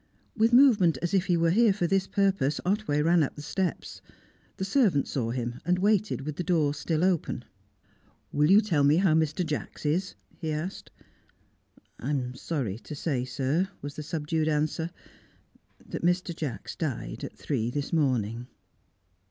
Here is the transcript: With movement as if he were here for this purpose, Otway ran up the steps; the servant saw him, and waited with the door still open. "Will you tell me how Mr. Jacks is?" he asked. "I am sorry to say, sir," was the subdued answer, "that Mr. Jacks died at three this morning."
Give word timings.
With 0.35 0.51
movement 0.51 0.97
as 1.03 1.13
if 1.13 1.27
he 1.27 1.37
were 1.37 1.51
here 1.51 1.71
for 1.73 1.85
this 1.85 2.07
purpose, 2.07 2.59
Otway 2.65 3.03
ran 3.03 3.21
up 3.21 3.35
the 3.35 3.43
steps; 3.43 4.01
the 4.57 4.65
servant 4.65 5.07
saw 5.07 5.29
him, 5.29 5.59
and 5.63 5.77
waited 5.77 6.21
with 6.21 6.37
the 6.37 6.43
door 6.43 6.73
still 6.73 7.03
open. 7.03 7.45
"Will 8.31 8.49
you 8.49 8.61
tell 8.61 8.83
me 8.83 8.95
how 8.97 9.13
Mr. 9.13 9.45
Jacks 9.45 9.85
is?" 9.85 10.15
he 10.39 10.51
asked. 10.51 10.89
"I 11.99 12.09
am 12.09 12.33
sorry 12.33 12.79
to 12.79 12.95
say, 12.95 13.25
sir," 13.25 13.69
was 13.83 13.93
the 13.95 14.01
subdued 14.01 14.47
answer, 14.47 14.89
"that 15.85 16.01
Mr. 16.03 16.35
Jacks 16.35 16.75
died 16.75 17.23
at 17.23 17.37
three 17.37 17.69
this 17.69 17.93
morning." 17.93 18.47